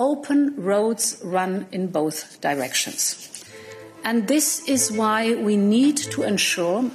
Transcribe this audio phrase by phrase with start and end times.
[0.00, 3.44] open roads run in both directions.
[4.02, 6.90] And this is why we need to ensure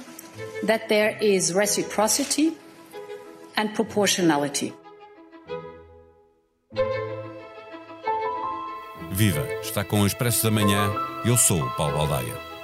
[0.64, 2.52] that there is reciprocity
[3.56, 4.74] and proportionality.
[9.12, 9.46] Viva!
[9.62, 10.92] Está com o Expresso da Manhã.
[11.24, 12.55] Eu sou o Paulo Baldaia.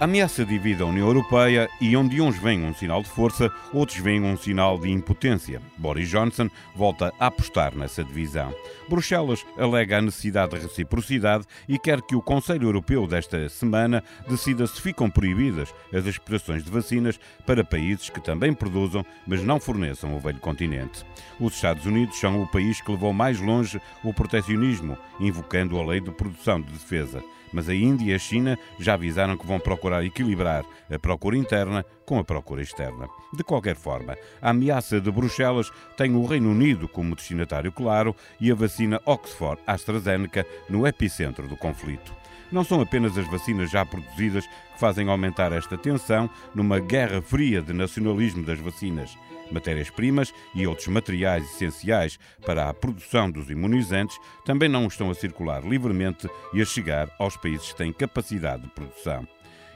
[0.00, 3.98] A ameaça divide a União Europeia e onde uns veem um sinal de força, outros
[3.98, 5.62] veem um sinal de impotência.
[5.78, 8.52] Boris Johnson volta a apostar nessa divisão.
[8.88, 14.66] Bruxelas alega a necessidade de reciprocidade e quer que o Conselho Europeu desta semana decida
[14.66, 20.14] se ficam proibidas as exportações de vacinas para países que também produzam, mas não forneçam
[20.14, 21.04] o velho continente.
[21.38, 26.00] Os Estados Unidos são o país que levou mais longe o protecionismo, invocando a lei
[26.00, 27.22] de produção de defesa
[27.54, 31.86] mas a Índia e a China já avisaram que vão procurar equilibrar a procura interna
[32.04, 33.08] com a procura externa.
[33.32, 38.50] De qualquer forma, a ameaça de Bruxelas tem o Reino Unido como destinatário claro e
[38.50, 42.12] a vacina Oxford AstraZeneca no epicentro do conflito.
[42.50, 47.62] Não são apenas as vacinas já produzidas que fazem aumentar esta tensão numa guerra fria
[47.62, 49.16] de nacionalismo das vacinas
[49.54, 55.64] matérias-primas e outros materiais essenciais para a produção dos imunizantes também não estão a circular
[55.64, 59.26] livremente e a chegar aos países que têm capacidade de produção.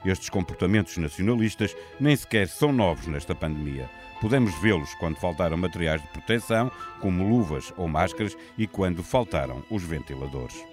[0.05, 3.89] Estes comportamentos nacionalistas nem sequer são novos nesta pandemia.
[4.21, 9.83] Podemos vê-los quando faltaram materiais de proteção, como luvas ou máscaras, e quando faltaram os
[9.83, 10.65] ventiladores.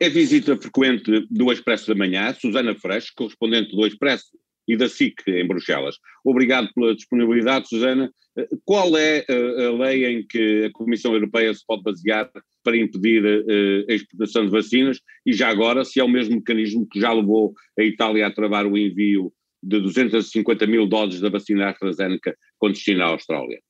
[0.00, 4.26] É visita frequente do Expresso da Manhã, Susana Freixo, correspondente do Expresso
[4.66, 5.96] e da SIC em Bruxelas.
[6.24, 8.10] Obrigado pela disponibilidade, Susana.
[8.64, 12.30] Qual é a lei em que a Comissão Europeia se pode basear
[12.62, 13.24] para impedir
[13.88, 17.54] a exportação de vacinas e já agora se é o mesmo mecanismo que já levou
[17.78, 23.02] a Itália a travar o envio de 250 mil doses da vacina AstraZeneca com destino
[23.02, 23.60] à Austrália?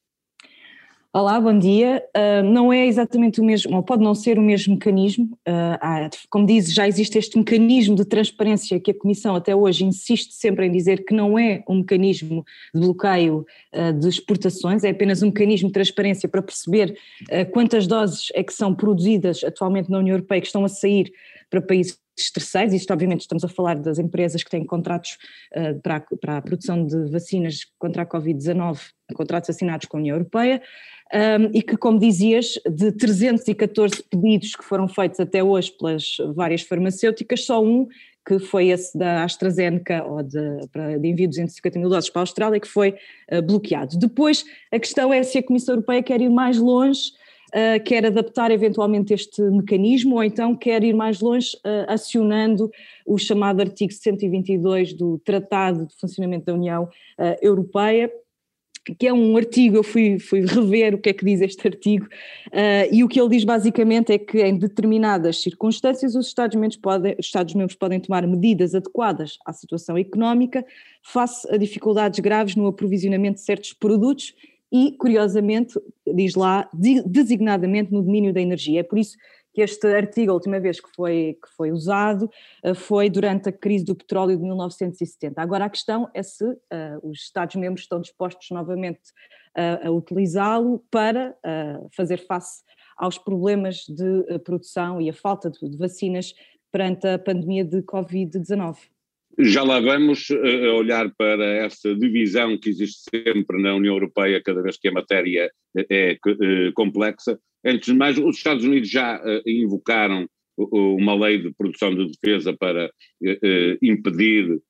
[1.16, 2.02] Olá, bom dia.
[2.08, 5.26] Uh, não é exatamente o mesmo, ou pode não ser o mesmo mecanismo.
[5.46, 9.84] Uh, há, como diz, já existe este mecanismo de transparência que a Comissão até hoje
[9.84, 12.44] insiste sempre em dizer que não é um mecanismo
[12.74, 16.98] de bloqueio uh, de exportações, é apenas um mecanismo de transparência para perceber
[17.52, 21.12] quantas doses é que são produzidas atualmente na União Europeia que estão a sair
[21.48, 21.96] para países
[22.32, 25.18] terceiros, isto obviamente estamos a falar das empresas que têm contratos
[25.56, 28.78] uh, para, a, para, a, produção de vacinas contra a Covid-19,
[29.14, 30.62] contratos assinados com a União Europeia,
[31.12, 36.62] um, e que, como dizias, de 314 pedidos que foram feitos até hoje pelas várias
[36.62, 37.86] farmacêuticas, só um
[38.26, 42.20] que foi esse da AstraZeneca ou de, para, de envio de 250 mil doses para
[42.20, 42.94] a Austrália, que foi
[43.30, 43.98] uh, bloqueado.
[43.98, 47.12] Depois, a questão é se a Comissão Europeia quer ir mais longe,
[47.54, 52.70] uh, quer adaptar eventualmente este mecanismo, ou então quer ir mais longe, uh, acionando
[53.06, 56.88] o chamado artigo 122 do Tratado de Funcionamento da União
[57.40, 58.10] Europeia,
[58.98, 62.06] que é um artigo, eu fui, fui rever o que é que diz este artigo,
[62.06, 67.16] uh, e o que ele diz basicamente é que em determinadas circunstâncias os Estados-membros podem,
[67.18, 70.64] Estados podem tomar medidas adequadas à situação económica
[71.02, 74.34] face a dificuldades graves no aprovisionamento de certos produtos
[74.74, 76.68] e, curiosamente, diz lá,
[77.06, 78.80] designadamente no domínio da energia.
[78.80, 79.16] É por isso
[79.52, 82.28] que este artigo, a última vez que foi, que foi usado,
[82.64, 85.40] uh, foi durante a crise do petróleo de 1970.
[85.40, 86.58] Agora a questão é se uh,
[87.04, 89.12] os Estados-membros estão dispostos novamente
[89.56, 91.36] uh, a utilizá-lo para
[91.96, 92.64] fazer face
[92.96, 96.34] aos problemas de produção e a falta de, de vacinas
[96.72, 98.76] perante a pandemia de Covid-19.
[99.38, 104.62] Já lá vamos a olhar para essa divisão que existe sempre na União Europeia, cada
[104.62, 107.38] vez que a matéria é, é complexa.
[107.64, 112.90] Antes de mais, os Estados Unidos já invocaram uma lei de produção de defesa para
[113.82, 114.60] impedir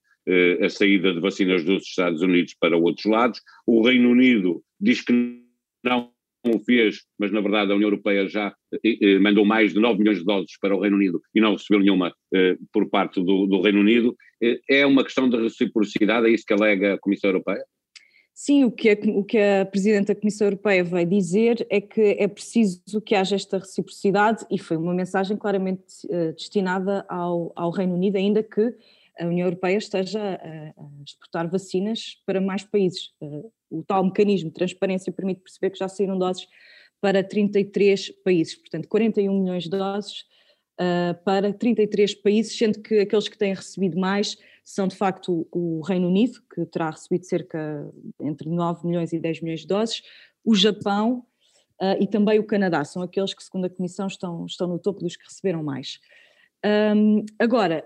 [0.63, 3.41] a saída de vacinas dos Estados Unidos para outros lados.
[3.67, 5.43] O Reino Unido diz que
[5.85, 6.14] não
[6.53, 8.55] o fez, mas na verdade a União Europeia já
[9.21, 12.13] mandou mais de 9 milhões de doses para o Reino Unido e não recebeu nenhuma
[12.73, 14.15] por parte do, do Reino Unido.
[14.69, 17.65] É uma questão de reciprocidade, é isso que alega a Comissão Europeia?
[18.35, 22.17] Sim, o que, a, o que a Presidente da Comissão Europeia vai dizer é que
[22.19, 27.71] é preciso que haja esta reciprocidade e foi uma mensagem claramente uh, destinada ao, ao,
[27.71, 28.75] Reino Unido, ainda que
[29.19, 33.13] a União Europeia esteja a, a exportar vacinas para mais países.
[33.21, 36.47] Uh, o tal mecanismo de transparência permite perceber que já saíram doses
[37.01, 40.21] para 33 países, portanto 41 milhões de doses
[40.81, 45.83] uh, para 33 países, sendo que aqueles que têm recebido mais são de facto o
[45.83, 50.03] Reino Unido, que terá recebido cerca entre 9 milhões e 10 milhões de doses,
[50.45, 51.27] o Japão
[51.81, 55.01] uh, e também o Canadá, são aqueles que, segundo a Comissão, estão, estão no topo
[55.01, 56.01] dos que receberam mais.
[56.65, 57.85] Um, agora,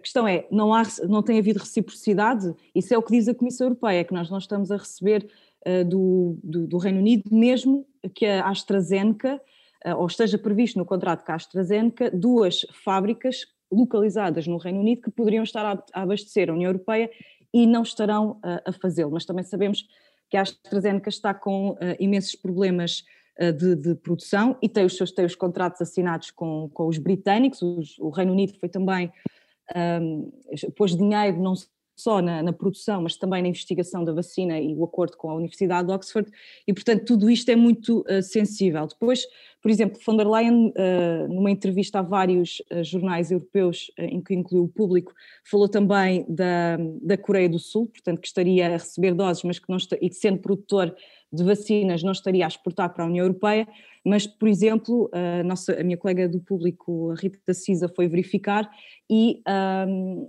[0.00, 2.54] a questão é, não, há, não tem havido reciprocidade?
[2.74, 5.28] Isso é o que diz a Comissão Europeia, que nós não estamos a receber
[5.66, 9.40] uh, do, do, do, Reino Unido, mesmo que a AstraZeneca,
[9.86, 15.02] uh, ou esteja previsto no contrato com a AstraZeneca, duas fábricas localizadas no Reino Unido
[15.02, 17.10] que poderiam estar a, a abastecer a União Europeia
[17.52, 19.10] e não estarão uh, a fazê-lo.
[19.10, 19.86] Mas também sabemos
[20.30, 23.04] que a AstraZeneca está com imensos problemas
[23.58, 27.60] de, de, produção e tem os seus tem os contratos assinados com, com os britânicos,
[27.62, 29.10] os, o Reino Unido foi também
[29.74, 30.30] um,
[30.76, 31.54] pôs dinheiro não
[32.00, 35.34] só na, na, produção, mas também na investigação da vacina e o acordo com a
[35.34, 36.30] Universidade de Oxford,
[36.66, 38.86] e portanto tudo isto é muito uh, sensível.
[38.86, 39.26] Depois,
[39.62, 44.34] por exemplo, von der Leyen, uh, numa entrevista a vários uh, jornais europeus, em que
[44.34, 45.12] incluiu o público,
[45.44, 49.68] falou também da, da Coreia do Sul, portanto que estaria a receber doses, mas que
[49.68, 50.94] não está, e que sendo produtor
[51.32, 53.66] de vacinas não estaria a exportar para a União Europeia,
[54.04, 58.68] mas, por exemplo, a, nossa, a minha colega do público, a Rita Cisa, foi verificar
[59.08, 59.42] e
[59.86, 60.28] um,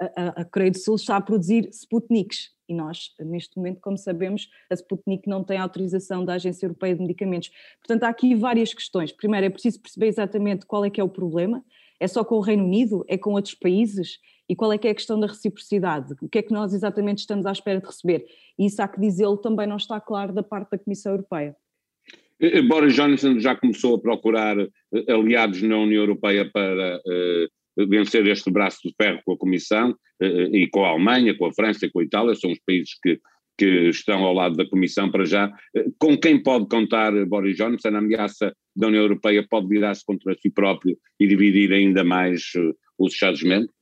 [0.00, 4.48] a, a, Coreia do Sul está a produzir Sputniks e nós, neste momento, como sabemos,
[4.70, 7.50] a Sputnik não tem autorização da Agência Europeia de Medicamentos.
[7.78, 9.12] Portanto, há aqui várias questões.
[9.12, 11.62] Primeiro, é preciso perceber exatamente qual é que é o problema.
[12.00, 13.04] É só com o Reino Unido?
[13.06, 14.18] É com outros países?
[14.48, 16.14] E qual é que é a questão da reciprocidade?
[16.20, 18.24] O que é que nós exatamente estamos à espera de receber?
[18.58, 21.56] E isso há que dizê-lo também não está claro da parte da Comissão Europeia.
[22.68, 24.70] Boris Johnson já começou a procurar eh,
[25.08, 30.56] aliados na União Europeia para uh, vencer este braço de ferro com a Comissão uh,
[30.56, 33.20] e com a Alemanha, com a França, com a Itália, são os países que,
[33.58, 35.48] que estão ao lado da Comissão para já.
[35.76, 37.88] Uh, com quem pode contar Boris Johnson?
[37.88, 42.42] A ameaça da União Europeia pode virar-se contra si próprio e dividir ainda mais
[42.98, 43.72] os Estados-membros?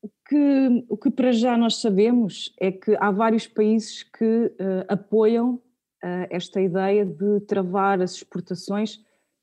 [0.00, 4.84] O que, o que para já nós sabemos é que há vários países que uh,
[4.88, 9.00] apoiam uh, esta ideia de travar as exportações,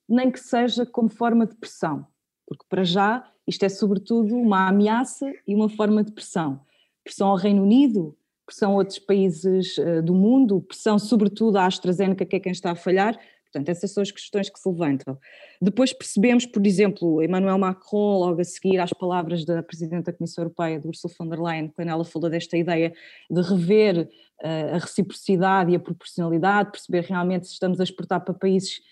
[0.07, 2.07] nem que seja como forma de pressão,
[2.55, 6.59] porque para já isto é sobretudo uma ameaça e uma forma de pressão.
[7.03, 12.25] Pressão ao Reino Unido, pressão a outros países uh, do mundo, pressão sobretudo à AstraZeneca,
[12.25, 13.19] que é quem está a falhar,
[13.55, 15.17] Portanto, essas são as questões que se levantam.
[15.61, 20.43] Depois percebemos, por exemplo, Emmanuel Macron, logo a seguir às palavras da Presidente da Comissão
[20.43, 22.93] Europeia, de Ursula von der Leyen, quando ela falou desta ideia
[23.31, 24.09] de rever
[24.43, 28.85] uh, a reciprocidade e a proporcionalidade, perceber realmente se estamos a exportar para países eh,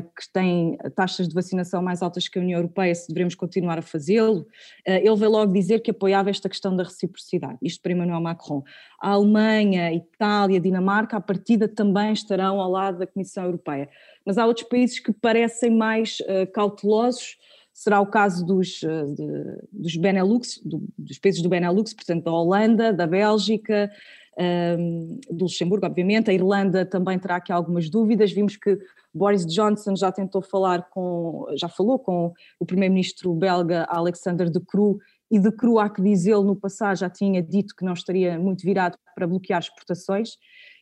[0.00, 3.82] que têm taxas de vacinação mais altas que a União Europeia, se devemos continuar a
[3.82, 4.46] fazê-lo.
[4.86, 8.62] Eh, ele veio logo dizer que apoiava esta questão da reciprocidade, isto para Emmanuel Macron.
[9.00, 13.88] A Alemanha, Itália, Dinamarca, à partida também estarão ao lado da Comissão Europeia.
[14.24, 17.36] Mas há outros países que parecem mais uh, cautelosos,
[17.72, 22.92] será o caso dos, de, dos Benelux, do, dos países do Benelux, portanto da Holanda,
[22.92, 23.90] da Bélgica,
[24.38, 28.78] um, do Luxemburgo, obviamente, a Irlanda também terá aqui algumas dúvidas, vimos que
[29.14, 34.98] Boris Johnson já tentou falar com, já falou com o primeiro-ministro belga Alexander De Croo,
[35.30, 38.62] e De Croo, há que dizê-lo, no passado já tinha dito que não estaria muito
[38.62, 40.32] virado para bloquear exportações.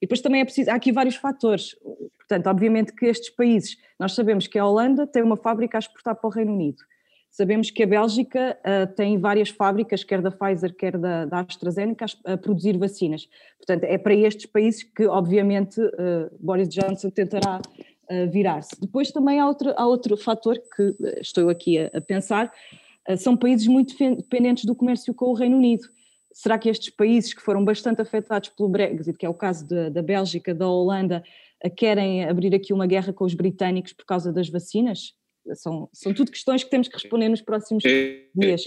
[0.02, 1.76] E depois também é preciso, há aqui vários fatores.
[2.18, 6.16] Portanto, obviamente que estes países, nós sabemos que a Holanda tem uma fábrica a exportar
[6.16, 6.82] para o Reino Unido.
[7.30, 12.06] Sabemos que a Bélgica uh, tem várias fábricas, quer da Pfizer, quer da, da AstraZeneca,
[12.24, 13.28] a, produzir vacinas.
[13.56, 17.60] Portanto, é para estes países que, obviamente, uh, Boris Johnson tentará
[18.32, 18.70] virar-se.
[18.80, 22.52] Depois também há outro, há outro fator que estou aqui a, a pensar,
[23.08, 25.84] uh, são países muito dependentes do comércio com o Reino Unido.
[26.32, 29.90] Será que estes países que foram bastante afetados pelo Brexit, que é o caso de,
[29.90, 31.22] da Bélgica, da Holanda,
[31.64, 35.14] uh, querem abrir aqui uma guerra com os britânicos por causa das vacinas?
[35.54, 38.62] São, são tudo questões que temos que responder nos próximos é, dias.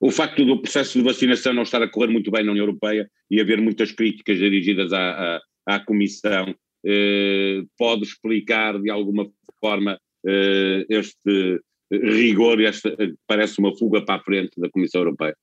[0.00, 3.10] O facto do processo de vacinação não estar a correr muito bem na União Europeia
[3.30, 6.54] e haver muitas críticas dirigidas à, à, à Comissão
[6.86, 9.30] eh, pode explicar de alguma
[9.60, 11.60] forma eh, este
[11.92, 15.36] rigor, esta, parece uma fuga para a frente da Comissão Europeia?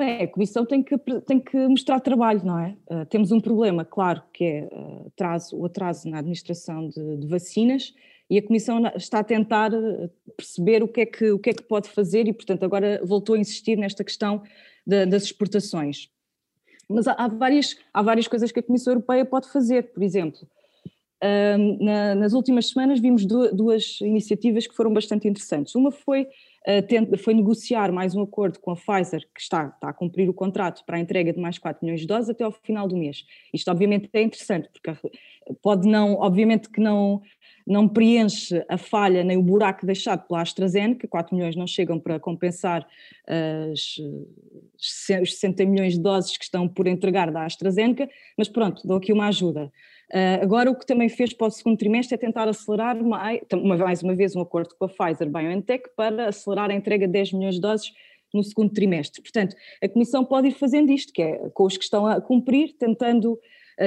[0.00, 2.76] É, a Comissão tem que, tem que mostrar trabalho, não é?
[2.90, 7.26] Uh, temos um problema, claro, que é uh, atraso, o atraso na administração de, de,
[7.28, 7.94] vacinas
[8.30, 9.70] e a Comissão está a tentar
[10.36, 13.34] perceber o que, é que, o que é que pode fazer e, portanto, agora voltou
[13.34, 14.42] a insistir nesta questão
[14.86, 16.08] de, das exportações.
[16.88, 20.46] Mas há, há, várias, há várias coisas que a Comissão Europeia pode fazer, por exemplo.
[21.80, 25.72] Na, nas últimas semanas vimos duas, duas, iniciativas que foram bastante interessantes.
[25.76, 29.92] Uma foi, uh, foi negociar mais um acordo com a Pfizer, que está, está, a
[29.92, 32.88] cumprir o contrato para a entrega de mais 4 milhões de doses até ao final
[32.88, 33.24] do mês.
[33.54, 34.98] Isto obviamente é interessante, porque
[35.62, 37.22] pode não, obviamente que não,
[37.66, 42.18] não preenche a falha nem o buraco deixado pela AstraZeneca, 4 milhões não chegam para
[42.18, 42.86] compensar
[43.26, 43.98] as,
[45.20, 49.12] os 60 milhões de doses que estão por entregar da AstraZeneca, mas pronto, dou aqui
[49.12, 49.72] uma ajuda.
[50.12, 53.40] Uh, agora o que também fez para o segundo trimestre é tentar acelerar mais,
[53.78, 57.32] mais uma vez um acordo com a Pfizer BioNTech para acelerar a entrega de 10
[57.32, 57.92] milhões de doses
[58.32, 59.22] no segundo trimestre.
[59.22, 62.74] Portanto, a Comissão pode ir fazendo isto, que é com os que estão a cumprir,
[62.78, 63.38] tentando,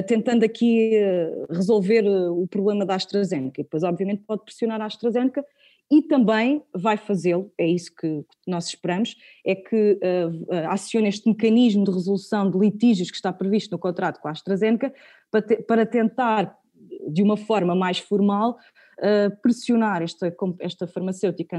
[0.07, 3.61] tentando aqui uh, resolver o problema da AstraZeneca.
[3.61, 5.45] E depois, obviamente, pode pressionar a AstraZeneca
[5.91, 9.15] e também vai fazê-lo, é isso que nós esperamos,
[9.45, 14.19] é que uh, acione este mecanismo de resolução de litígios que está previsto no contrato
[14.19, 14.91] com a AstraZeneca
[15.29, 16.57] para, te, para tentar,
[17.07, 18.57] de uma forma mais formal,
[19.41, 21.57] pressionar esta, esta farmacêutica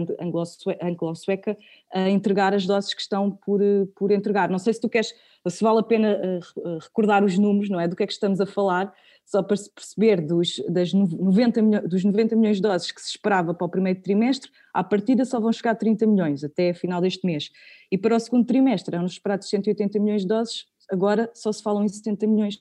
[0.80, 1.56] anglo-sueca
[1.92, 3.60] a entregar as doses que estão por,
[3.94, 4.48] por entregar.
[4.48, 5.14] Não sei se tu queres,
[5.48, 7.86] se vale a pena uh, recordar os números, não é?
[7.86, 8.92] Do que é que estamos a falar,
[9.24, 13.10] só para se perceber dos, das 90 milhões, dos 90 milhões de doses que se
[13.10, 16.74] esperava para o primeiro trimestre, à partida só vão chegar a 30 milhões até a
[16.74, 17.50] final deste mês.
[17.90, 21.84] E para o segundo trimestre eram esperados 180 milhões de doses, agora só se falam
[21.84, 22.58] em 70 milhões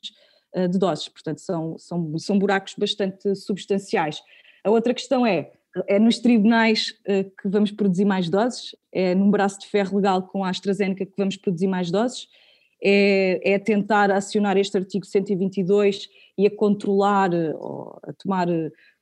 [0.70, 4.22] de doses, portanto são, são, são buracos bastante substanciais.
[4.65, 5.51] A outra questão é,
[5.88, 10.24] é nos tribunais uh, que vamos produzir mais doses, é num braço de ferro legal
[10.24, 12.27] com a AstraZeneca que vamos produzir mais doses,
[12.84, 18.48] é, é tentar acionar este artigo 122 e a controlar, a tomar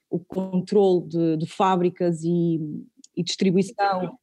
[0.10, 2.60] o controle de, de fábricas e,
[3.16, 4.18] e, distribuição.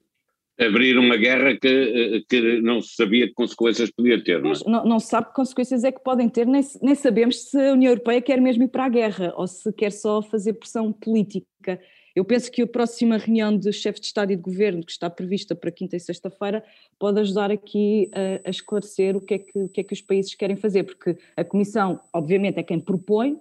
[0.60, 4.54] Abrir uma guerra que, que não se sabia que consequências podia ter, não, é?
[4.66, 7.72] não, não se sabe que consequências é que podem ter, nem, nem sabemos se a
[7.72, 11.80] União Europeia quer mesmo ir para a guerra ou se quer só fazer pressão política.
[12.14, 15.08] Eu penso que a próxima reunião de chefes de Estado e de Governo, que está
[15.08, 16.62] prevista para quinta e sexta-feira,
[16.98, 20.02] pode ajudar aqui a, a esclarecer o que, é que, o que é que os
[20.02, 23.38] países querem fazer, porque a Comissão, obviamente, é quem propõe,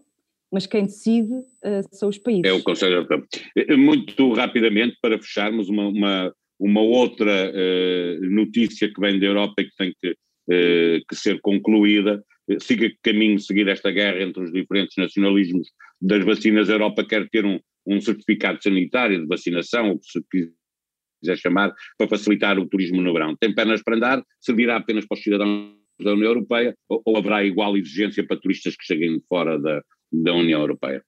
[0.52, 2.46] mas quem decide uh, são os países.
[2.46, 3.24] É o Conselho Europeu.
[3.56, 9.62] Eh, muito rapidamente, para fecharmos, uma, uma, uma outra uh, notícia que vem da Europa
[9.62, 12.24] e que tem que, uh, que ser concluída,
[12.60, 15.70] siga que caminho seguir esta guerra entre os diferentes nacionalismos
[16.02, 20.50] das vacinas, a Europa quer ter um, um certificado sanitário de vacinação, o que se
[21.22, 23.36] quiser chamar, para facilitar o turismo no verão.
[23.38, 27.44] Tem pernas para andar, servirá apenas para os cidadãos da União Europeia ou, ou haverá
[27.44, 31.04] igual exigência para turistas que cheguem fora da, da União Europeia?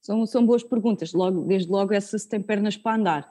[0.00, 3.30] São, são boas perguntas, logo, desde logo essa se tem pernas para andar.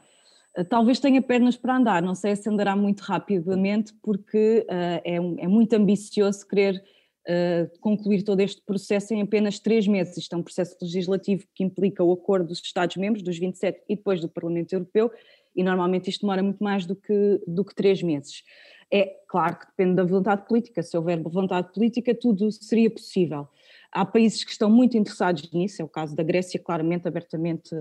[0.66, 5.48] Talvez tenha pernas para andar, não sei se andará muito rapidamente, porque uh, é, é
[5.48, 6.84] muito ambicioso querer
[7.28, 10.18] uh, concluir todo este processo em apenas três meses.
[10.18, 14.20] Isto é um processo legislativo que implica o acordo dos Estados-membros, dos 27 e depois
[14.20, 15.12] do Parlamento Europeu,
[15.56, 18.44] e normalmente isto demora muito mais do que, do que três meses.
[18.92, 23.48] É claro que depende da vontade política, se houver vontade política, tudo seria possível.
[23.92, 27.76] Há países que estão muito interessados nisso, é o caso da Grécia, claramente, abertamente.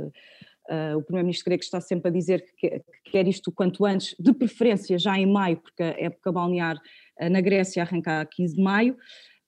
[0.68, 4.16] Uh, o Primeiro-Ministro grego está sempre a dizer que quer, que quer isto quanto antes,
[4.18, 8.56] de preferência já em maio, porque a época balnear uh, na Grécia arranca a 15
[8.56, 8.96] de maio.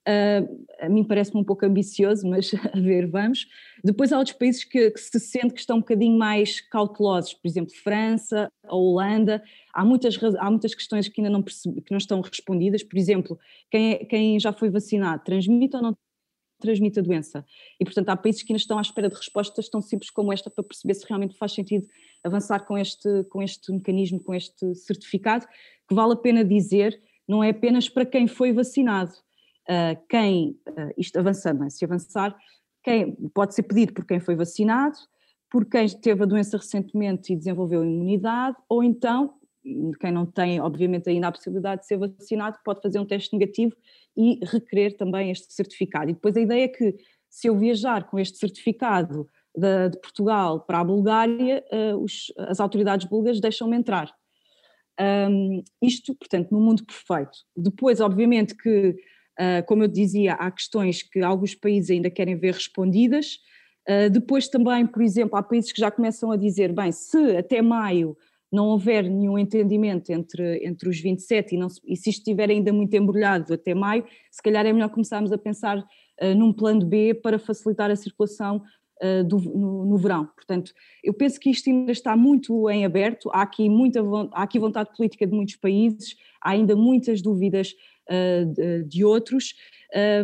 [0.09, 3.47] Uh, a mim parece-me um pouco ambicioso, mas a ver, vamos.
[3.85, 7.47] Depois há outros países que, que, se sente que estão um bocadinho mais cautelosos, por
[7.47, 9.43] exemplo, França, a Holanda.
[9.75, 12.83] Há muitas, há muitas questões que ainda não, percebi, que não estão respondidas.
[12.83, 13.39] Por exemplo,
[13.71, 15.97] quem, é, quem já foi vacinado transmite ou não
[16.59, 17.45] transmite a doença?
[17.79, 20.51] E, portanto, há países que ainda estão à espera de respostas tão simples como esta
[20.51, 21.87] para perceber se realmente faz sentido
[22.25, 25.47] avançar com este, com este mecanismo, com este certificado,
[25.89, 29.13] que vale a pena dizer, não é apenas para quem foi vacinado
[29.69, 31.71] uh, quem, uh, isto avançando, é?
[31.71, 32.37] se avançar,
[32.83, 34.97] quem pode ser pedido por quem foi vacinado,
[35.51, 39.35] por quem teve a doença recentemente e desenvolveu imunidade, ou então,
[40.01, 43.75] quem não tem, obviamente, ainda a possibilidade de ser vacinado, pode fazer um teste negativo
[44.17, 46.11] e requerer também este certificado.
[46.11, 46.95] E depois a ideia é que,
[47.29, 52.61] se eu viajar com este certificado de, de Portugal para a Bulgária, uh, os, as
[52.61, 54.13] autoridades búlgaras deixam-me entrar.
[55.31, 57.39] Um, isto, portanto, no mundo perfeito.
[57.57, 58.97] Depois, obviamente, que
[59.39, 63.39] Uh, como eu dizia, há questões que alguns países ainda querem ver respondidas.
[63.89, 67.63] Uh, depois também, por exemplo, há países que já começam a dizer, bem, se até
[67.63, 68.17] maio
[68.51, 72.73] não houver nenhum entendimento entre, entre os 27 e, não, e se isto estiver ainda
[72.73, 77.15] muito embrulhado até maio, se calhar é melhor começarmos a pensar uh, num plano B
[77.15, 78.63] para facilitar a circulação
[79.03, 80.27] uh, do, no, no, verão.
[80.27, 80.73] Portanto,
[81.05, 84.01] eu penso que isto ainda está muito em aberto, há aqui, muita,
[84.33, 87.75] há aqui vontade política de muitos países, há ainda muitas dúvidas
[88.09, 89.55] uh, de, de, outros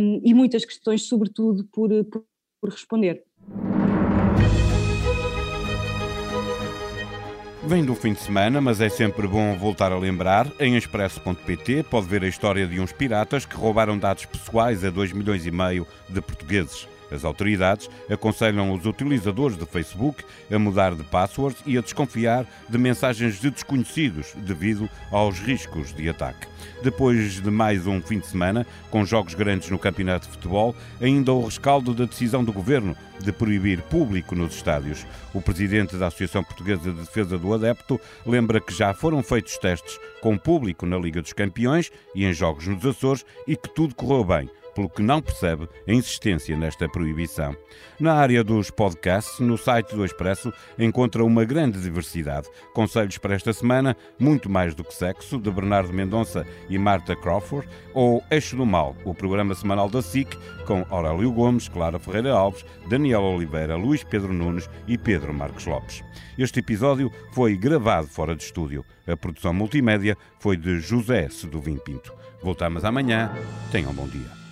[0.01, 2.25] um, e muitas questões, sobretudo, por, por,
[2.61, 3.23] por responder.
[7.67, 10.47] Vem do fim de semana, mas é sempre bom voltar a lembrar.
[10.61, 15.13] Em expresso.pt pode ver a história de uns piratas que roubaram dados pessoais a 2
[15.13, 16.87] milhões e meio de portugueses.
[17.15, 22.77] As autoridades aconselham os utilizadores de Facebook a mudar de passwords e a desconfiar de
[22.77, 26.49] mensagens de desconhecidos devido aos riscos de ataque.
[26.83, 31.33] Depois de mais um fim de semana, com jogos grandes no campeonato de futebol, ainda
[31.33, 35.07] o rescaldo da decisão do governo de proibir público nos estádios.
[35.33, 39.99] O presidente da Associação Portuguesa de Defesa do Adepto lembra que já foram feitos testes
[40.21, 44.25] com público na Liga dos Campeões e em jogos nos Açores e que tudo correu
[44.25, 47.57] bem pelo que não percebe a insistência nesta proibição.
[47.99, 52.49] Na área dos podcasts, no site do Expresso, encontra uma grande diversidade.
[52.75, 57.69] Conselhos para esta semana, Muito Mais do que Sexo, de Bernardo Mendonça e Marta Crawford,
[57.93, 62.65] ou Eixo do Mal, o programa semanal da SIC, com Aurélio Gomes, Clara Ferreira Alves,
[62.89, 66.03] Daniel Oliveira, Luís Pedro Nunes e Pedro Marcos Lopes.
[66.37, 68.85] Este episódio foi gravado fora de estúdio.
[69.07, 72.13] A produção multimédia foi de José Seduvim Pinto.
[72.43, 73.33] Voltamos amanhã.
[73.71, 74.44] Tenham um bom dia.